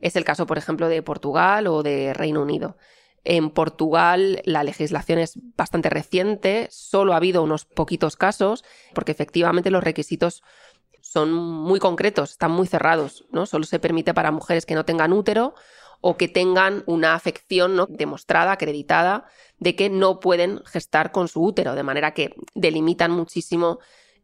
Es 0.00 0.16
el 0.16 0.24
caso, 0.24 0.46
por 0.46 0.58
ejemplo, 0.58 0.88
de 0.88 1.02
Portugal 1.02 1.66
o 1.66 1.82
de 1.82 2.14
Reino 2.14 2.42
Unido. 2.42 2.76
En 3.24 3.50
Portugal 3.50 4.40
la 4.44 4.64
legislación 4.64 5.18
es 5.18 5.34
bastante 5.56 5.90
reciente, 5.90 6.68
solo 6.70 7.12
ha 7.12 7.16
habido 7.16 7.42
unos 7.42 7.66
poquitos 7.66 8.16
casos, 8.16 8.64
porque 8.94 9.12
efectivamente 9.12 9.70
los 9.70 9.84
requisitos 9.84 10.42
son 11.02 11.32
muy 11.32 11.80
concretos, 11.80 12.30
están 12.30 12.50
muy 12.50 12.66
cerrados, 12.66 13.26
¿no? 13.30 13.44
Solo 13.44 13.64
se 13.64 13.78
permite 13.78 14.14
para 14.14 14.30
mujeres 14.30 14.64
que 14.64 14.74
no 14.74 14.84
tengan 14.84 15.12
útero 15.12 15.54
o 16.00 16.16
que 16.16 16.28
tengan 16.28 16.82
una 16.86 17.14
afección 17.14 17.76
¿no? 17.76 17.86
demostrada, 17.86 18.52
acreditada, 18.52 19.26
de 19.58 19.76
que 19.76 19.90
no 19.90 20.20
pueden 20.20 20.62
gestar 20.64 21.12
con 21.12 21.28
su 21.28 21.42
útero, 21.44 21.74
de 21.74 21.82
manera 21.82 22.14
que 22.14 22.34
delimitan 22.54 23.10
muchísimo 23.10 23.80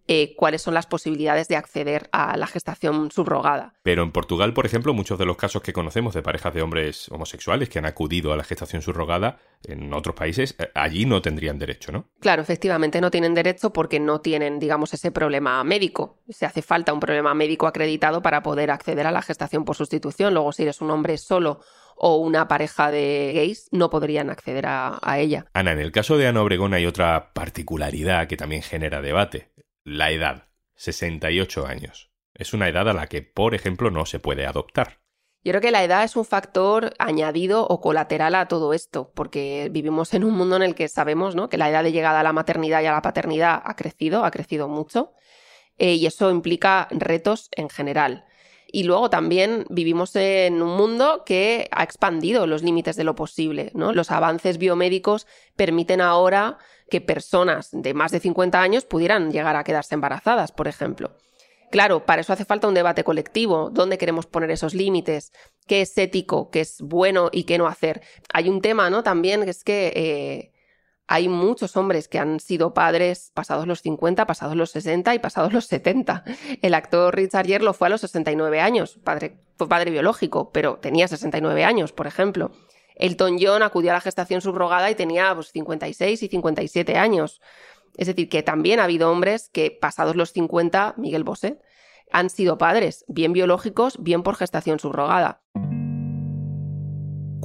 eh, 0.08 0.34
cuáles 0.36 0.62
son 0.62 0.74
las 0.74 0.86
posibilidades 0.86 1.48
de 1.48 1.56
acceder 1.56 2.08
a 2.12 2.36
la 2.36 2.46
gestación 2.46 3.10
subrogada. 3.10 3.74
Pero 3.82 4.02
en 4.02 4.12
Portugal, 4.12 4.52
por 4.52 4.66
ejemplo, 4.66 4.94
muchos 4.94 5.18
de 5.18 5.26
los 5.26 5.36
casos 5.36 5.62
que 5.62 5.72
conocemos 5.72 6.14
de 6.14 6.22
parejas 6.22 6.54
de 6.54 6.62
hombres 6.62 7.08
homosexuales 7.10 7.68
que 7.68 7.78
han 7.78 7.86
acudido 7.86 8.32
a 8.32 8.36
la 8.36 8.44
gestación 8.44 8.82
subrogada 8.82 9.38
en 9.64 9.92
otros 9.92 10.14
países, 10.14 10.54
eh, 10.58 10.70
allí 10.74 11.06
no 11.06 11.22
tendrían 11.22 11.58
derecho, 11.58 11.92
¿no? 11.92 12.08
Claro, 12.20 12.42
efectivamente 12.42 13.00
no 13.00 13.10
tienen 13.10 13.34
derecho 13.34 13.72
porque 13.72 13.98
no 13.98 14.20
tienen, 14.20 14.58
digamos, 14.58 14.94
ese 14.94 15.10
problema 15.10 15.62
médico. 15.64 16.18
Se 16.28 16.46
hace 16.46 16.62
falta 16.62 16.92
un 16.92 17.00
problema 17.00 17.34
médico 17.34 17.66
acreditado 17.66 18.22
para 18.22 18.42
poder 18.42 18.70
acceder 18.70 19.06
a 19.06 19.12
la 19.12 19.22
gestación 19.22 19.64
por 19.64 19.76
sustitución. 19.76 20.34
Luego, 20.34 20.52
si 20.52 20.62
eres 20.62 20.80
un 20.80 20.90
hombre 20.90 21.18
solo 21.18 21.60
o 21.96 22.16
una 22.16 22.46
pareja 22.46 22.90
de 22.90 23.32
gays 23.34 23.68
no 23.72 23.90
podrían 23.90 24.30
acceder 24.30 24.66
a, 24.66 24.98
a, 25.02 25.18
ella. 25.18 25.46
Ana, 25.54 25.72
en 25.72 25.80
el 25.80 25.92
caso 25.92 26.18
de 26.18 26.26
Ana 26.26 26.42
Obregón 26.42 26.74
hay 26.74 26.86
otra 26.86 27.32
particularidad 27.32 28.28
que 28.28 28.36
también 28.36 28.62
genera 28.62 29.00
debate. 29.00 29.48
La 29.88 30.10
edad, 30.10 30.48
68 30.74 31.64
años. 31.64 32.10
Es 32.34 32.52
una 32.52 32.68
edad 32.68 32.88
a 32.88 32.92
la 32.92 33.06
que, 33.06 33.22
por 33.22 33.54
ejemplo, 33.54 33.92
no 33.92 34.04
se 34.04 34.18
puede 34.18 34.44
adoptar. 34.44 34.98
Yo 35.44 35.52
creo 35.52 35.60
que 35.60 35.70
la 35.70 35.84
edad 35.84 36.02
es 36.02 36.16
un 36.16 36.24
factor 36.24 36.92
añadido 36.98 37.64
o 37.64 37.80
colateral 37.80 38.34
a 38.34 38.48
todo 38.48 38.74
esto, 38.74 39.12
porque 39.14 39.68
vivimos 39.70 40.12
en 40.14 40.24
un 40.24 40.34
mundo 40.34 40.56
en 40.56 40.64
el 40.64 40.74
que 40.74 40.88
sabemos 40.88 41.36
¿no? 41.36 41.48
que 41.48 41.56
la 41.56 41.70
edad 41.70 41.84
de 41.84 41.92
llegada 41.92 42.18
a 42.18 42.24
la 42.24 42.32
maternidad 42.32 42.82
y 42.82 42.86
a 42.86 42.92
la 42.94 43.00
paternidad 43.00 43.62
ha 43.64 43.76
crecido, 43.76 44.24
ha 44.24 44.32
crecido 44.32 44.66
mucho, 44.66 45.12
eh, 45.78 45.94
y 45.94 46.06
eso 46.06 46.32
implica 46.32 46.88
retos 46.90 47.48
en 47.52 47.68
general. 47.68 48.24
Y 48.66 48.82
luego 48.82 49.08
también 49.08 49.66
vivimos 49.70 50.16
en 50.16 50.62
un 50.62 50.76
mundo 50.76 51.22
que 51.24 51.68
ha 51.70 51.84
expandido 51.84 52.48
los 52.48 52.64
límites 52.64 52.96
de 52.96 53.04
lo 53.04 53.14
posible. 53.14 53.70
¿no? 53.72 53.92
Los 53.92 54.10
avances 54.10 54.58
biomédicos 54.58 55.28
permiten 55.54 56.00
ahora 56.00 56.58
que 56.90 57.00
personas 57.00 57.70
de 57.72 57.94
más 57.94 58.12
de 58.12 58.20
50 58.20 58.60
años 58.60 58.84
pudieran 58.84 59.32
llegar 59.32 59.56
a 59.56 59.64
quedarse 59.64 59.94
embarazadas, 59.94 60.52
por 60.52 60.68
ejemplo. 60.68 61.16
Claro, 61.70 62.06
para 62.06 62.20
eso 62.20 62.32
hace 62.32 62.44
falta 62.44 62.68
un 62.68 62.74
debate 62.74 63.02
colectivo, 63.02 63.70
dónde 63.70 63.98
queremos 63.98 64.26
poner 64.26 64.50
esos 64.50 64.72
límites, 64.72 65.32
qué 65.66 65.82
es 65.82 65.98
ético, 65.98 66.50
qué 66.50 66.60
es 66.60 66.80
bueno 66.80 67.28
y 67.32 67.44
qué 67.44 67.58
no 67.58 67.66
hacer. 67.66 68.02
Hay 68.32 68.48
un 68.48 68.60
tema, 68.60 68.88
¿no? 68.88 69.02
También 69.02 69.44
que 69.44 69.50
es 69.50 69.64
que 69.64 69.92
eh, 69.96 70.52
hay 71.08 71.28
muchos 71.28 71.76
hombres 71.76 72.08
que 72.08 72.18
han 72.18 72.40
sido 72.40 72.72
padres 72.72 73.30
pasados 73.34 73.66
los 73.66 73.82
50, 73.82 74.26
pasados 74.26 74.56
los 74.56 74.70
60 74.70 75.14
y 75.14 75.18
pasados 75.18 75.52
los 75.52 75.66
70. 75.66 76.24
El 76.62 76.74
actor 76.74 77.14
Richard 77.14 77.46
Gere 77.46 77.64
lo 77.64 77.74
fue 77.74 77.88
a 77.88 77.90
los 77.90 78.00
69 78.00 78.60
años, 78.60 79.00
fue 79.56 79.68
padre 79.68 79.90
biológico, 79.90 80.50
pero 80.52 80.78
tenía 80.78 81.08
69 81.08 81.64
años, 81.64 81.92
por 81.92 82.06
ejemplo. 82.06 82.52
Elton 82.96 83.38
John 83.40 83.62
acudió 83.62 83.90
a 83.90 83.94
la 83.94 84.00
gestación 84.00 84.40
subrogada 84.40 84.90
y 84.90 84.94
tenía 84.94 85.34
pues, 85.34 85.52
56 85.52 86.22
y 86.22 86.28
57 86.28 86.96
años. 86.96 87.40
Es 87.96 88.08
decir, 88.08 88.28
que 88.28 88.42
también 88.42 88.80
ha 88.80 88.84
habido 88.84 89.10
hombres 89.10 89.48
que, 89.52 89.70
pasados 89.70 90.16
los 90.16 90.32
50, 90.32 90.94
Miguel 90.96 91.24
Bosé, 91.24 91.60
han 92.12 92.30
sido 92.30 92.58
padres, 92.58 93.04
bien 93.08 93.32
biológicos, 93.32 94.02
bien 94.02 94.22
por 94.22 94.36
gestación 94.36 94.78
subrogada 94.78 95.42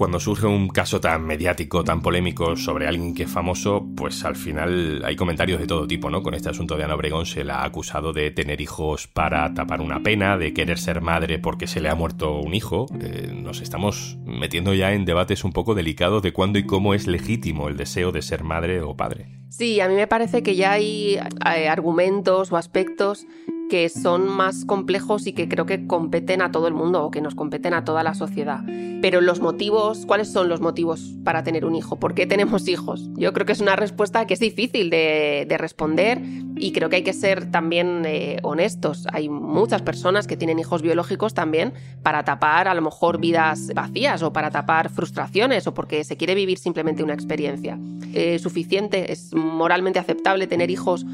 cuando 0.01 0.19
surge 0.19 0.47
un 0.47 0.67
caso 0.67 0.99
tan 0.99 1.27
mediático, 1.27 1.83
tan 1.83 2.01
polémico 2.01 2.55
sobre 2.55 2.87
alguien 2.87 3.13
que 3.13 3.21
es 3.21 3.29
famoso, 3.29 3.85
pues 3.95 4.25
al 4.25 4.35
final 4.35 5.03
hay 5.05 5.15
comentarios 5.15 5.59
de 5.59 5.67
todo 5.67 5.85
tipo, 5.85 6.09
¿no? 6.09 6.23
Con 6.23 6.33
este 6.33 6.49
asunto 6.49 6.75
de 6.75 6.83
Ana 6.83 6.95
Obregón 6.95 7.27
se 7.27 7.43
la 7.43 7.59
ha 7.59 7.65
acusado 7.65 8.11
de 8.11 8.31
tener 8.31 8.61
hijos 8.61 9.05
para 9.05 9.53
tapar 9.53 9.79
una 9.79 10.01
pena, 10.01 10.39
de 10.39 10.55
querer 10.55 10.79
ser 10.79 11.01
madre 11.01 11.37
porque 11.37 11.67
se 11.67 11.81
le 11.81 11.89
ha 11.89 11.93
muerto 11.93 12.39
un 12.39 12.55
hijo. 12.55 12.87
Eh, 12.99 13.31
nos 13.31 13.61
estamos 13.61 14.17
metiendo 14.25 14.73
ya 14.73 14.91
en 14.91 15.05
debates 15.05 15.43
un 15.43 15.53
poco 15.53 15.75
delicados 15.75 16.23
de 16.23 16.33
cuándo 16.33 16.57
y 16.57 16.65
cómo 16.65 16.95
es 16.95 17.05
legítimo 17.05 17.69
el 17.69 17.77
deseo 17.77 18.11
de 18.11 18.23
ser 18.23 18.43
madre 18.43 18.81
o 18.81 18.97
padre. 18.97 19.27
Sí, 19.49 19.81
a 19.81 19.87
mí 19.87 19.93
me 19.93 20.07
parece 20.07 20.41
que 20.41 20.55
ya 20.55 20.71
hay 20.71 21.19
eh, 21.45 21.69
argumentos 21.69 22.51
o 22.51 22.57
aspectos 22.57 23.27
que 23.71 23.87
son 23.87 24.27
más 24.27 24.65
complejos 24.65 25.27
y 25.27 25.31
que 25.31 25.47
creo 25.47 25.65
que 25.65 25.87
competen 25.87 26.41
a 26.41 26.51
todo 26.51 26.67
el 26.67 26.73
mundo 26.73 27.05
o 27.05 27.09
que 27.09 27.21
nos 27.21 27.35
competen 27.35 27.73
a 27.73 27.85
toda 27.85 28.03
la 28.03 28.13
sociedad. 28.13 28.65
Pero 29.01 29.21
los 29.21 29.39
motivos, 29.39 30.05
¿cuáles 30.05 30.29
son 30.29 30.49
los 30.49 30.59
motivos 30.59 31.15
para 31.23 31.41
tener 31.43 31.63
un 31.63 31.73
hijo? 31.75 31.97
¿Por 31.97 32.13
qué 32.13 32.27
tenemos 32.27 32.67
hijos? 32.67 33.07
Yo 33.15 33.31
creo 33.31 33.45
que 33.45 33.53
es 33.53 33.61
una 33.61 33.77
respuesta 33.77 34.27
que 34.27 34.33
es 34.33 34.41
difícil 34.41 34.89
de, 34.89 35.55
responder 35.57 36.21
y 36.57 36.73
creo 36.73 36.89
que 36.89 36.97
hay 36.97 37.03
que 37.03 37.13
ser 37.13 37.49
también 37.49 38.03
eh, 38.05 38.39
honestos. 38.43 39.07
Hay 39.13 39.29
muchas 39.29 39.81
personas 39.81 40.27
que 40.27 40.35
tienen 40.35 40.59
hijos 40.59 40.81
biológicos 40.81 41.33
también 41.33 41.73
para 42.03 42.25
tapar 42.25 42.67
a 42.67 42.73
lo 42.73 42.81
mejor 42.81 43.21
vidas 43.21 43.71
vacías 43.73 44.21
o 44.21 44.33
para 44.33 44.51
tapar 44.51 44.89
frustraciones 44.89 45.65
o 45.65 45.73
porque 45.73 46.03
se 46.03 46.17
quiere 46.17 46.35
vivir 46.35 46.57
simplemente 46.57 47.03
una 47.03 47.13
experiencia. 47.13 47.79
¿Es 48.09 48.15
eh, 48.15 48.39
suficiente? 48.39 49.13
¿Es 49.13 49.33
moralmente 49.33 49.97
aceptable 49.97 50.45
tener 50.45 50.69
hijos? 50.69 51.05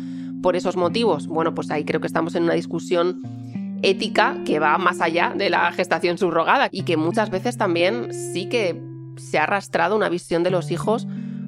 Por 0.48 0.56
esos 0.56 0.78
motivos? 0.78 1.28
Bueno, 1.28 1.54
pues 1.54 1.70
ahí 1.72 1.84
creo 1.84 2.00
que 2.00 2.08
estamos 2.08 2.34
en 2.36 2.44
una 2.44 2.54
discusión 2.54 3.22
ética 3.82 4.38
que 4.46 4.60
va 4.60 4.78
más 4.78 5.02
allá 5.02 5.34
de 5.36 5.50
la 5.50 5.70
gestación 5.74 6.18
subrogada 6.18 6.70
y 6.72 6.84
que 6.84 6.96
muchas 6.96 7.30
veces 7.30 7.58
también 7.58 8.14
sí 8.14 8.48
que 8.48 8.82
se 9.18 9.40
ha 9.40 9.44
arrastrado 9.44 9.94
una 9.94 10.08
visión 10.08 10.44
de 10.44 10.50
los 10.50 10.72
hijos 10.72 11.06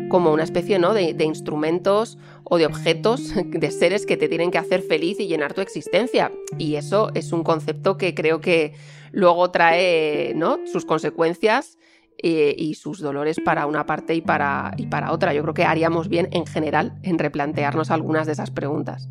como 0.10 0.34
una 0.34 0.44
especie 0.44 0.79
¿no? 0.79 0.94
de, 0.94 1.15
instrumentos 1.24 2.18
o 2.44 2.58
de 2.58 2.65
objetos, 2.65 3.32
de 3.46 3.72
seres 3.72 4.06
que 4.06 4.18
te 4.18 4.27
tienen 4.27 4.51
que 4.51 4.58
hacer 4.58 4.82
feliz 4.82 5.18
y 5.22 5.27
llenar 5.27 5.53
tu 5.53 5.62
existencia. 5.62 6.34
Y 6.58 6.75
eso 6.75 7.10
es 7.13 7.32
un 7.32 7.46
concepto 7.46 7.96
que 7.96 8.13
creo 8.13 8.41
que 8.41 8.74
luego 9.13 9.50
trae 9.50 10.34
¿no? 10.36 10.60
sus 10.70 10.84
consecuencias 10.84 11.78
eh, 12.22 12.54
y 12.58 12.76
sus 12.76 13.00
dolores 13.00 13.40
para 13.44 13.66
una 13.66 13.86
parte 13.86 14.16
y 14.16 14.22
para, 14.22 14.74
y 14.78 14.88
para 14.88 15.12
otra. 15.12 15.34
Yo 15.34 15.42
creo 15.44 15.54
que 15.54 15.66
haríamos 15.66 16.10
bien 16.10 16.28
en 16.32 16.46
general 16.46 17.00
en 17.04 17.18
replantearnos 17.20 17.92
algunas 17.92 18.28
de 18.28 18.34
esas 18.34 18.52
preguntas. 18.52 19.10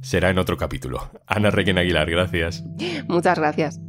Será 0.00 0.30
en 0.30 0.38
otro 0.38 0.56
capítulo. 0.56 1.10
Ana 1.26 1.50
Requena 1.50 1.82
Aguilar, 1.82 2.10
gracias. 2.10 2.64
Muchas 3.08 3.38
gracias. 3.38 3.80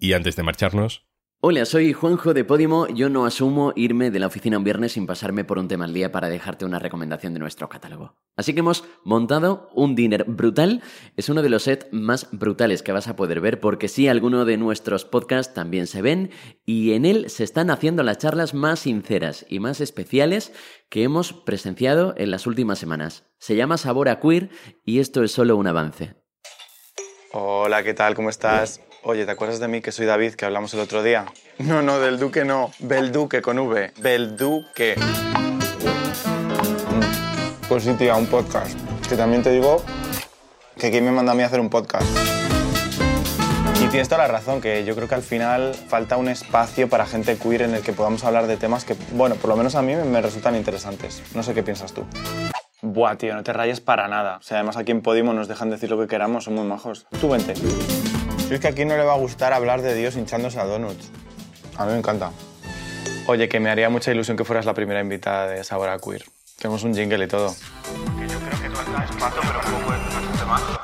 Y 0.00 0.12
antes 0.14 0.34
de 0.34 0.42
marcharnos, 0.42 1.06
Hola, 1.44 1.64
soy 1.64 1.92
Juanjo 1.92 2.34
de 2.34 2.44
Podimo. 2.44 2.86
Yo 2.86 3.08
no 3.08 3.26
asumo 3.26 3.72
irme 3.74 4.12
de 4.12 4.20
la 4.20 4.28
oficina 4.28 4.58
un 4.58 4.62
viernes 4.62 4.92
sin 4.92 5.08
pasarme 5.08 5.42
por 5.42 5.58
un 5.58 5.66
tema 5.66 5.86
al 5.86 5.92
día 5.92 6.12
para 6.12 6.28
dejarte 6.28 6.64
una 6.64 6.78
recomendación 6.78 7.34
de 7.34 7.40
nuestro 7.40 7.68
catálogo. 7.68 8.14
Así 8.36 8.54
que 8.54 8.60
hemos 8.60 8.84
montado 9.02 9.68
un 9.74 9.96
dinner 9.96 10.22
brutal. 10.22 10.82
Es 11.16 11.28
uno 11.28 11.42
de 11.42 11.48
los 11.48 11.64
sets 11.64 11.88
más 11.90 12.28
brutales 12.30 12.84
que 12.84 12.92
vas 12.92 13.08
a 13.08 13.16
poder 13.16 13.40
ver 13.40 13.58
porque 13.58 13.88
sí, 13.88 14.06
algunos 14.06 14.46
de 14.46 14.56
nuestros 14.56 15.04
podcasts 15.04 15.52
también 15.52 15.88
se 15.88 16.00
ven 16.00 16.30
y 16.64 16.92
en 16.92 17.04
él 17.04 17.28
se 17.28 17.42
están 17.42 17.70
haciendo 17.70 18.04
las 18.04 18.18
charlas 18.18 18.54
más 18.54 18.78
sinceras 18.78 19.44
y 19.48 19.58
más 19.58 19.80
especiales 19.80 20.52
que 20.90 21.02
hemos 21.02 21.32
presenciado 21.32 22.14
en 22.18 22.30
las 22.30 22.46
últimas 22.46 22.78
semanas. 22.78 23.24
Se 23.38 23.56
llama 23.56 23.78
Sabor 23.78 24.10
a 24.10 24.20
Queer 24.20 24.50
y 24.84 25.00
esto 25.00 25.24
es 25.24 25.32
solo 25.32 25.56
un 25.56 25.66
avance. 25.66 26.14
Hola, 27.32 27.82
¿qué 27.82 27.94
tal? 27.94 28.14
¿Cómo 28.14 28.30
estás? 28.30 28.80
Oye, 29.04 29.26
¿te 29.26 29.32
acuerdas 29.32 29.58
de 29.58 29.66
mí 29.66 29.80
que 29.80 29.90
soy 29.90 30.06
David, 30.06 30.34
que 30.34 30.44
hablamos 30.44 30.72
el 30.74 30.80
otro 30.80 31.02
día? 31.02 31.24
No, 31.58 31.82
no, 31.82 31.98
del 31.98 32.20
Duque 32.20 32.44
no. 32.44 32.70
Belduque 32.78 33.42
con 33.42 33.58
V. 33.58 33.92
Belduque. 33.98 34.94
Pues 37.68 37.82
sí, 37.82 37.94
tía, 37.94 38.14
un 38.14 38.26
podcast. 38.26 38.78
Que 39.08 39.16
también 39.16 39.42
te 39.42 39.50
digo 39.50 39.82
que 40.78 40.92
quién 40.92 41.04
me 41.04 41.10
manda 41.10 41.32
a 41.32 41.34
mí 41.34 41.42
a 41.42 41.46
hacer 41.46 41.58
un 41.58 41.68
podcast. 41.68 42.06
Y 43.82 43.86
tienes 43.88 44.08
toda 44.08 44.22
la 44.22 44.28
razón, 44.28 44.60
que 44.60 44.84
yo 44.84 44.94
creo 44.94 45.08
que 45.08 45.16
al 45.16 45.22
final 45.22 45.74
falta 45.74 46.16
un 46.16 46.28
espacio 46.28 46.88
para 46.88 47.04
gente 47.04 47.36
queer 47.36 47.62
en 47.62 47.74
el 47.74 47.82
que 47.82 47.92
podamos 47.92 48.22
hablar 48.22 48.46
de 48.46 48.56
temas 48.56 48.84
que, 48.84 48.94
bueno, 49.14 49.34
por 49.34 49.50
lo 49.50 49.56
menos 49.56 49.74
a 49.74 49.82
mí 49.82 49.96
me 49.96 50.22
resultan 50.22 50.54
interesantes. 50.54 51.24
No 51.34 51.42
sé 51.42 51.54
qué 51.54 51.64
piensas 51.64 51.92
tú. 51.92 52.06
Buah, 52.82 53.16
tío, 53.16 53.34
no 53.34 53.42
te 53.42 53.52
rayes 53.52 53.80
para 53.80 54.06
nada. 54.06 54.36
O 54.36 54.42
sea, 54.42 54.58
además 54.58 54.76
aquí 54.76 54.92
en 54.92 55.02
Podimo 55.02 55.32
nos 55.32 55.48
dejan 55.48 55.70
decir 55.70 55.90
lo 55.90 55.98
que 55.98 56.06
queramos, 56.06 56.44
son 56.44 56.54
muy 56.54 56.64
majos. 56.64 57.08
Tú 57.20 57.30
vente. 57.30 57.54
Si 58.48 58.54
es 58.54 58.60
que 58.60 58.68
aquí 58.68 58.84
no 58.84 58.96
le 58.96 59.04
va 59.04 59.14
a 59.14 59.18
gustar 59.18 59.52
hablar 59.52 59.82
de 59.82 59.94
Dios 59.94 60.16
hinchándose 60.16 60.58
a 60.60 60.64
donuts. 60.64 61.10
A 61.76 61.86
mí 61.86 61.92
me 61.92 61.98
encanta. 61.98 62.32
Oye, 63.26 63.48
que 63.48 63.60
me 63.60 63.70
haría 63.70 63.88
mucha 63.88 64.10
ilusión 64.12 64.36
que 64.36 64.44
fueras 64.44 64.66
la 64.66 64.74
primera 64.74 65.00
invitada 65.00 65.48
de 65.48 65.64
Sabor 65.64 65.88
a 65.88 65.98
Queer. 65.98 66.24
Tenemos 66.58 66.82
un 66.84 66.94
jingle 66.94 67.24
y 67.24 67.28
todo. 67.28 67.54
Que 68.18 68.28
yo 68.28 68.38
creo 68.38 68.60
que 68.60 68.68
tú 68.68 68.80
estás 68.80 69.16
pato, 69.16 69.40
pero 69.40 69.60
poco 69.60 69.94
es 69.94 70.82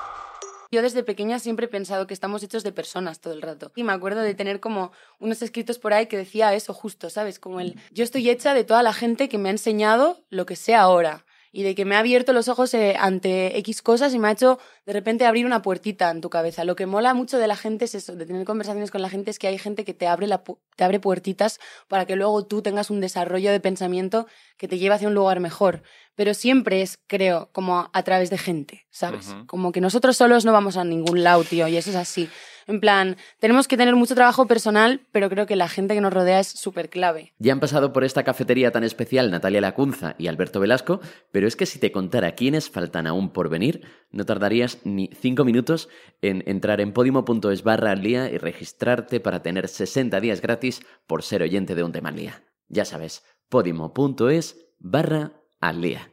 yo 0.70 0.82
desde 0.82 1.02
pequeña 1.02 1.38
siempre 1.38 1.64
he 1.64 1.68
pensado 1.68 2.06
que 2.06 2.12
estamos 2.12 2.42
hechos 2.42 2.62
de 2.62 2.72
personas 2.72 3.20
todo 3.20 3.32
el 3.32 3.40
rato. 3.40 3.72
Y 3.74 3.84
me 3.84 3.92
acuerdo 3.92 4.20
de 4.20 4.34
tener 4.34 4.60
como 4.60 4.92
unos 5.18 5.40
escritos 5.40 5.78
por 5.78 5.94
ahí 5.94 6.06
que 6.06 6.18
decía 6.18 6.52
eso 6.52 6.74
justo, 6.74 7.08
¿sabes? 7.08 7.38
Como 7.38 7.60
el, 7.60 7.80
yo 7.90 8.04
estoy 8.04 8.28
hecha 8.28 8.52
de 8.52 8.64
toda 8.64 8.82
la 8.82 8.92
gente 8.92 9.30
que 9.30 9.38
me 9.38 9.48
ha 9.48 9.52
enseñado 9.52 10.18
lo 10.28 10.44
que 10.44 10.56
sé 10.56 10.74
ahora 10.74 11.24
y 11.52 11.62
de 11.62 11.74
que 11.74 11.84
me 11.84 11.96
ha 11.96 12.00
abierto 12.00 12.32
los 12.32 12.48
ojos 12.48 12.74
eh, 12.74 12.96
ante 12.98 13.58
X 13.58 13.82
cosas 13.82 14.14
y 14.14 14.18
me 14.18 14.28
ha 14.28 14.32
hecho 14.32 14.58
de 14.86 14.92
repente 14.92 15.26
abrir 15.26 15.46
una 15.46 15.62
puertita 15.62 16.10
en 16.10 16.20
tu 16.20 16.30
cabeza. 16.30 16.64
Lo 16.64 16.76
que 16.76 16.86
mola 16.86 17.14
mucho 17.14 17.38
de 17.38 17.46
la 17.46 17.56
gente 17.56 17.86
es 17.86 17.94
eso, 17.94 18.16
de 18.16 18.26
tener 18.26 18.44
conversaciones 18.44 18.90
con 18.90 19.02
la 19.02 19.08
gente, 19.08 19.30
es 19.30 19.38
que 19.38 19.48
hay 19.48 19.58
gente 19.58 19.84
que 19.84 19.94
te 19.94 20.06
abre, 20.06 20.26
la, 20.26 20.42
te 20.76 20.84
abre 20.84 21.00
puertitas 21.00 21.60
para 21.88 22.06
que 22.06 22.16
luego 22.16 22.44
tú 22.46 22.62
tengas 22.62 22.90
un 22.90 23.00
desarrollo 23.00 23.50
de 23.50 23.60
pensamiento 23.60 24.26
que 24.56 24.68
te 24.68 24.78
lleve 24.78 24.94
hacia 24.94 25.08
un 25.08 25.14
lugar 25.14 25.40
mejor 25.40 25.82
pero 26.18 26.34
siempre 26.34 26.82
es, 26.82 26.98
creo, 27.06 27.48
como 27.52 27.90
a 27.92 28.02
través 28.02 28.28
de 28.28 28.38
gente, 28.38 28.88
¿sabes? 28.90 29.36
Como 29.46 29.70
que 29.70 29.80
nosotros 29.80 30.16
solos 30.16 30.44
no 30.44 30.50
vamos 30.50 30.76
a 30.76 30.82
ningún 30.82 31.22
lado, 31.22 31.44
tío, 31.44 31.68
y 31.68 31.76
eso 31.76 31.90
es 31.90 31.96
así. 31.96 32.28
En 32.68 32.80
plan, 32.80 33.16
tenemos 33.40 33.66
que 33.66 33.78
tener 33.78 33.96
mucho 33.96 34.14
trabajo 34.14 34.46
personal, 34.46 35.00
pero 35.10 35.30
creo 35.30 35.46
que 35.46 35.56
la 35.56 35.68
gente 35.68 35.94
que 35.94 36.02
nos 36.02 36.12
rodea 36.12 36.38
es 36.38 36.48
súper 36.48 36.90
clave. 36.90 37.32
Ya 37.38 37.54
han 37.54 37.60
pasado 37.60 37.94
por 37.94 38.04
esta 38.04 38.24
cafetería 38.24 38.70
tan 38.70 38.84
especial 38.84 39.30
Natalia 39.30 39.62
Lacunza 39.62 40.14
y 40.18 40.26
Alberto 40.26 40.60
Velasco, 40.60 41.00
pero 41.32 41.48
es 41.48 41.56
que 41.56 41.64
si 41.64 41.78
te 41.78 41.92
contara 41.92 42.32
quiénes 42.32 42.68
faltan 42.68 43.06
aún 43.06 43.30
por 43.30 43.48
venir, 43.48 43.86
no 44.10 44.26
tardarías 44.26 44.80
ni 44.84 45.08
cinco 45.18 45.46
minutos 45.46 45.88
en 46.20 46.44
entrar 46.46 46.82
en 46.82 46.92
podimo.es 46.92 47.62
barra 47.62 47.92
al 47.92 48.02
día 48.02 48.30
y 48.30 48.36
registrarte 48.36 49.18
para 49.18 49.40
tener 49.42 49.66
60 49.66 50.20
días 50.20 50.42
gratis 50.42 50.82
por 51.06 51.22
ser 51.22 51.42
oyente 51.42 51.74
de 51.74 51.84
un 51.84 51.92
tema 51.92 52.10
al 52.10 52.16
día. 52.16 52.42
Ya 52.68 52.84
sabes, 52.84 53.24
podimo.es 53.48 54.56
barra 54.78 55.32
al 55.58 55.80
día. 55.80 56.12